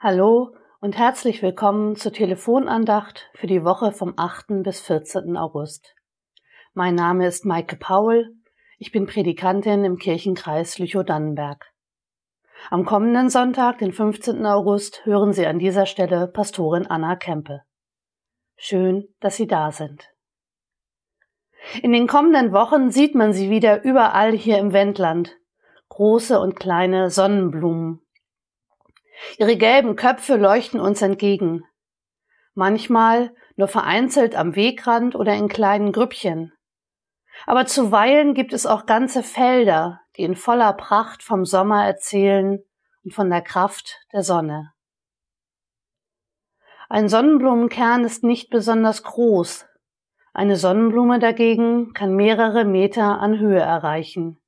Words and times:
Hallo 0.00 0.54
und 0.78 0.96
herzlich 0.96 1.42
willkommen 1.42 1.96
zur 1.96 2.12
Telefonandacht 2.12 3.28
für 3.34 3.48
die 3.48 3.64
Woche 3.64 3.90
vom 3.90 4.14
8. 4.16 4.62
bis 4.62 4.80
14. 4.82 5.36
August. 5.36 5.96
Mein 6.72 6.94
Name 6.94 7.26
ist 7.26 7.44
Maike 7.44 7.74
Paul, 7.74 8.32
ich 8.78 8.92
bin 8.92 9.06
Predikantin 9.06 9.84
im 9.84 9.98
Kirchenkreis 9.98 10.78
Lüchow-Dannenberg. 10.78 11.74
Am 12.70 12.84
kommenden 12.84 13.28
Sonntag, 13.28 13.78
den 13.78 13.92
15. 13.92 14.46
August, 14.46 15.04
hören 15.04 15.32
Sie 15.32 15.48
an 15.48 15.58
dieser 15.58 15.84
Stelle 15.84 16.28
Pastorin 16.28 16.86
Anna 16.86 17.16
Kempe. 17.16 17.62
Schön, 18.54 19.08
dass 19.18 19.34
Sie 19.34 19.48
da 19.48 19.72
sind. 19.72 20.08
In 21.82 21.90
den 21.92 22.06
kommenden 22.06 22.52
Wochen 22.52 22.92
sieht 22.92 23.16
man 23.16 23.32
sie 23.32 23.50
wieder 23.50 23.82
überall 23.82 24.30
hier 24.30 24.58
im 24.58 24.72
Wendland. 24.72 25.36
Große 25.88 26.38
und 26.38 26.54
kleine 26.54 27.10
Sonnenblumen 27.10 28.00
Ihre 29.38 29.56
gelben 29.56 29.94
Köpfe 29.94 30.36
leuchten 30.36 30.80
uns 30.80 31.00
entgegen. 31.00 31.62
Manchmal 32.54 33.32
nur 33.54 33.68
vereinzelt 33.68 34.34
am 34.34 34.56
Wegrand 34.56 35.14
oder 35.14 35.34
in 35.34 35.48
kleinen 35.48 35.92
Grüppchen. 35.92 36.52
Aber 37.46 37.64
zuweilen 37.66 38.34
gibt 38.34 38.52
es 38.52 38.66
auch 38.66 38.84
ganze 38.84 39.22
Felder, 39.22 40.00
die 40.16 40.22
in 40.22 40.34
voller 40.34 40.72
Pracht 40.72 41.22
vom 41.22 41.44
Sommer 41.44 41.86
erzählen 41.86 42.58
und 43.04 43.14
von 43.14 43.30
der 43.30 43.42
Kraft 43.42 44.00
der 44.12 44.24
Sonne. 44.24 44.72
Ein 46.88 47.08
Sonnenblumenkern 47.08 48.04
ist 48.04 48.24
nicht 48.24 48.50
besonders 48.50 49.04
groß. 49.04 49.66
Eine 50.32 50.56
Sonnenblume 50.56 51.20
dagegen 51.20 51.92
kann 51.92 52.16
mehrere 52.16 52.64
Meter 52.64 53.20
an 53.20 53.38
Höhe 53.38 53.60
erreichen. 53.60 54.40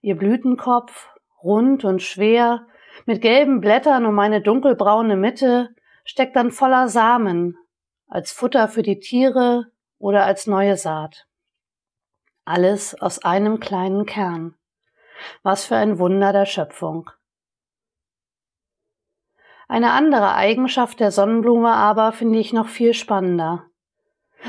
Ihr 0.00 0.16
Blütenkopf, 0.16 1.10
rund 1.44 1.84
und 1.84 2.02
schwer, 2.02 2.66
mit 3.06 3.22
gelben 3.22 3.60
Blättern 3.60 4.06
um 4.06 4.18
eine 4.18 4.40
dunkelbraune 4.40 5.16
Mitte, 5.16 5.74
steckt 6.04 6.36
dann 6.36 6.50
voller 6.50 6.88
Samen, 6.88 7.56
als 8.08 8.32
Futter 8.32 8.68
für 8.68 8.82
die 8.82 8.98
Tiere 8.98 9.66
oder 9.98 10.24
als 10.24 10.46
neue 10.46 10.76
Saat. 10.76 11.26
Alles 12.44 13.00
aus 13.00 13.22
einem 13.22 13.60
kleinen 13.60 14.06
Kern. 14.06 14.54
Was 15.42 15.66
für 15.66 15.76
ein 15.76 15.98
Wunder 15.98 16.32
der 16.32 16.46
Schöpfung. 16.46 17.10
Eine 19.68 19.92
andere 19.92 20.34
Eigenschaft 20.34 20.98
der 20.98 21.10
Sonnenblume 21.10 21.70
aber 21.70 22.12
finde 22.12 22.38
ich 22.38 22.54
noch 22.54 22.68
viel 22.68 22.94
spannender. 22.94 23.64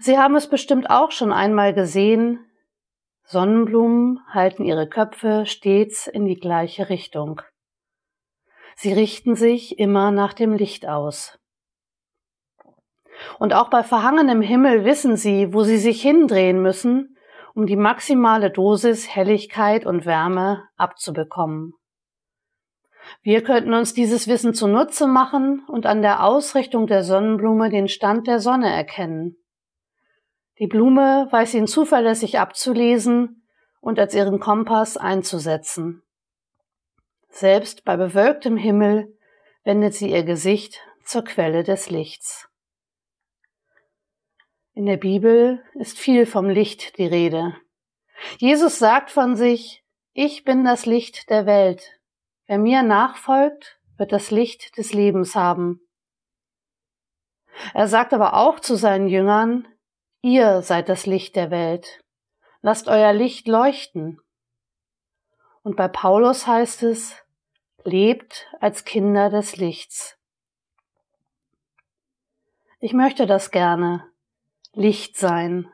Sie 0.00 0.18
haben 0.18 0.34
es 0.34 0.48
bestimmt 0.48 0.90
auch 0.90 1.12
schon 1.12 1.32
einmal 1.32 1.72
gesehen. 1.72 2.44
Sonnenblumen 3.22 4.20
halten 4.28 4.64
ihre 4.64 4.88
Köpfe 4.88 5.46
stets 5.46 6.08
in 6.08 6.24
die 6.24 6.36
gleiche 6.36 6.88
Richtung. 6.88 7.42
Sie 8.76 8.92
richten 8.92 9.36
sich 9.36 9.78
immer 9.78 10.10
nach 10.10 10.32
dem 10.32 10.52
Licht 10.54 10.86
aus. 10.86 11.38
Und 13.38 13.54
auch 13.54 13.70
bei 13.70 13.82
verhangenem 13.82 14.42
Himmel 14.42 14.84
wissen 14.84 15.16
sie, 15.16 15.52
wo 15.52 15.62
sie 15.62 15.78
sich 15.78 16.02
hindrehen 16.02 16.60
müssen, 16.60 17.16
um 17.54 17.66
die 17.66 17.76
maximale 17.76 18.50
Dosis 18.50 19.08
Helligkeit 19.14 19.86
und 19.86 20.06
Wärme 20.06 20.64
abzubekommen. 20.76 21.74
Wir 23.22 23.42
könnten 23.42 23.74
uns 23.74 23.94
dieses 23.94 24.28
Wissen 24.28 24.54
zunutze 24.54 25.06
machen 25.06 25.64
und 25.68 25.86
an 25.86 26.02
der 26.02 26.24
Ausrichtung 26.24 26.86
der 26.86 27.04
Sonnenblume 27.04 27.70
den 27.70 27.88
Stand 27.88 28.26
der 28.26 28.40
Sonne 28.40 28.72
erkennen. 28.72 29.36
Die 30.58 30.66
Blume 30.66 31.28
weiß 31.30 31.54
ihn 31.54 31.66
zuverlässig 31.66 32.38
abzulesen 32.38 33.46
und 33.80 33.98
als 33.98 34.14
ihren 34.14 34.40
Kompass 34.40 34.96
einzusetzen. 34.96 36.02
Selbst 37.36 37.84
bei 37.84 37.96
bewölktem 37.96 38.56
Himmel 38.56 39.18
wendet 39.64 39.94
sie 39.94 40.12
ihr 40.12 40.22
Gesicht 40.22 40.80
zur 41.04 41.24
Quelle 41.24 41.64
des 41.64 41.90
Lichts. 41.90 42.48
In 44.72 44.86
der 44.86 44.98
Bibel 44.98 45.60
ist 45.74 45.98
viel 45.98 46.26
vom 46.26 46.48
Licht 46.48 46.96
die 46.96 47.06
Rede. 47.06 47.56
Jesus 48.38 48.78
sagt 48.78 49.10
von 49.10 49.34
sich, 49.34 49.82
ich 50.12 50.44
bin 50.44 50.64
das 50.64 50.86
Licht 50.86 51.28
der 51.28 51.44
Welt. 51.44 51.98
Wer 52.46 52.58
mir 52.58 52.84
nachfolgt, 52.84 53.80
wird 53.96 54.12
das 54.12 54.30
Licht 54.30 54.78
des 54.78 54.92
Lebens 54.92 55.34
haben. 55.34 55.80
Er 57.72 57.88
sagt 57.88 58.12
aber 58.12 58.34
auch 58.34 58.60
zu 58.60 58.76
seinen 58.76 59.08
Jüngern, 59.08 59.66
ihr 60.22 60.62
seid 60.62 60.88
das 60.88 61.04
Licht 61.04 61.34
der 61.34 61.50
Welt. 61.50 62.00
Lasst 62.60 62.86
euer 62.86 63.12
Licht 63.12 63.48
leuchten. 63.48 64.20
Und 65.64 65.76
bei 65.76 65.88
Paulus 65.88 66.46
heißt 66.46 66.84
es, 66.84 67.23
lebt 67.84 68.46
als 68.60 68.84
Kinder 68.84 69.30
des 69.30 69.56
Lichts. 69.56 70.16
Ich 72.80 72.92
möchte 72.92 73.26
das 73.26 73.50
gerne, 73.50 74.04
Licht 74.72 75.16
sein, 75.16 75.70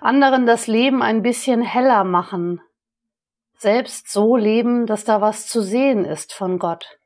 anderen 0.00 0.46
das 0.46 0.66
Leben 0.66 1.02
ein 1.02 1.22
bisschen 1.22 1.62
heller 1.62 2.04
machen, 2.04 2.60
selbst 3.58 4.10
so 4.10 4.36
leben, 4.36 4.86
dass 4.86 5.04
da 5.04 5.20
was 5.20 5.46
zu 5.46 5.62
sehen 5.62 6.04
ist 6.04 6.32
von 6.32 6.58
Gott. 6.58 6.98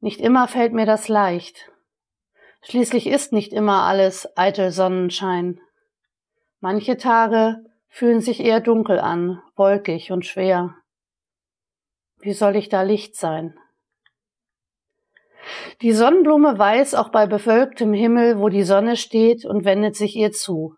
Nicht 0.00 0.20
immer 0.20 0.46
fällt 0.46 0.72
mir 0.72 0.86
das 0.86 1.08
leicht. 1.08 1.72
Schließlich 2.62 3.06
ist 3.06 3.32
nicht 3.32 3.52
immer 3.52 3.82
alles 3.82 4.28
eitel 4.36 4.70
Sonnenschein. 4.70 5.60
Manche 6.60 6.96
Tage 6.96 7.64
fühlen 7.88 8.20
sich 8.20 8.40
eher 8.40 8.60
dunkel 8.60 9.00
an, 9.00 9.42
wolkig 9.56 10.12
und 10.12 10.26
schwer. 10.26 10.76
Wie 12.20 12.32
soll 12.32 12.56
ich 12.56 12.68
da 12.68 12.82
Licht 12.82 13.16
sein? 13.16 13.58
Die 15.82 15.92
Sonnenblume 15.92 16.58
weiß 16.58 16.94
auch 16.94 17.10
bei 17.10 17.26
bewölktem 17.26 17.92
Himmel, 17.92 18.38
wo 18.38 18.48
die 18.48 18.64
Sonne 18.64 18.96
steht 18.96 19.44
und 19.44 19.64
wendet 19.64 19.94
sich 19.94 20.16
ihr 20.16 20.32
zu. 20.32 20.74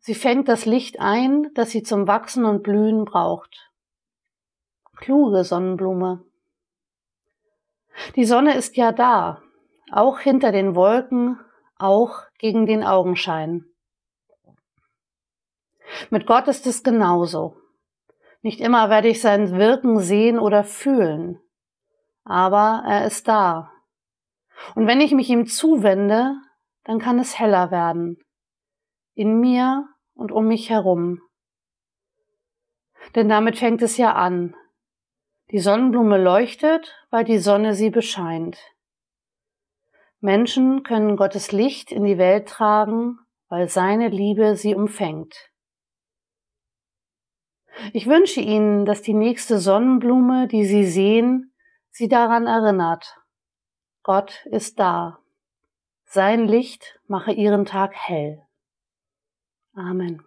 Sie 0.00 0.14
fängt 0.14 0.48
das 0.48 0.66
Licht 0.66 1.00
ein, 1.00 1.50
das 1.54 1.70
sie 1.70 1.82
zum 1.82 2.06
Wachsen 2.06 2.44
und 2.44 2.62
Blühen 2.62 3.04
braucht. 3.04 3.70
Kluge 4.96 5.44
Sonnenblume. 5.44 6.24
Die 8.16 8.24
Sonne 8.24 8.54
ist 8.54 8.76
ja 8.76 8.92
da, 8.92 9.42
auch 9.90 10.18
hinter 10.18 10.52
den 10.52 10.74
Wolken, 10.74 11.38
auch 11.78 12.22
gegen 12.38 12.66
den 12.66 12.84
Augenschein. 12.84 13.64
Mit 16.10 16.26
Gott 16.26 16.48
ist 16.48 16.66
es 16.66 16.82
genauso. 16.82 17.56
Nicht 18.44 18.60
immer 18.60 18.90
werde 18.90 19.08
ich 19.08 19.22
sein 19.22 19.56
Wirken 19.56 20.00
sehen 20.00 20.38
oder 20.38 20.64
fühlen, 20.64 21.40
aber 22.24 22.84
er 22.86 23.06
ist 23.06 23.26
da. 23.26 23.72
Und 24.74 24.86
wenn 24.86 25.00
ich 25.00 25.12
mich 25.12 25.30
ihm 25.30 25.46
zuwende, 25.46 26.36
dann 26.84 26.98
kann 26.98 27.18
es 27.18 27.38
heller 27.38 27.70
werden. 27.70 28.18
In 29.14 29.40
mir 29.40 29.88
und 30.12 30.30
um 30.30 30.46
mich 30.46 30.68
herum. 30.68 31.22
Denn 33.14 33.30
damit 33.30 33.56
fängt 33.56 33.80
es 33.80 33.96
ja 33.96 34.12
an. 34.12 34.54
Die 35.50 35.58
Sonnenblume 35.58 36.22
leuchtet, 36.22 36.94
weil 37.08 37.24
die 37.24 37.38
Sonne 37.38 37.72
sie 37.72 37.88
bescheint. 37.88 38.58
Menschen 40.20 40.82
können 40.82 41.16
Gottes 41.16 41.50
Licht 41.50 41.90
in 41.90 42.04
die 42.04 42.18
Welt 42.18 42.46
tragen, 42.46 43.20
weil 43.48 43.70
seine 43.70 44.08
Liebe 44.08 44.54
sie 44.54 44.74
umfängt. 44.74 45.53
Ich 47.92 48.06
wünsche 48.06 48.40
Ihnen, 48.40 48.84
dass 48.84 49.02
die 49.02 49.14
nächste 49.14 49.58
Sonnenblume, 49.58 50.48
die 50.48 50.64
Sie 50.64 50.84
sehen, 50.84 51.52
Sie 51.90 52.08
daran 52.08 52.46
erinnert. 52.46 53.16
Gott 54.02 54.46
ist 54.46 54.78
da. 54.78 55.18
Sein 56.04 56.46
Licht 56.46 57.00
mache 57.06 57.32
Ihren 57.32 57.64
Tag 57.64 57.94
hell. 57.94 58.42
Amen. 59.74 60.22